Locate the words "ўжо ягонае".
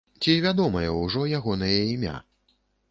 1.03-1.79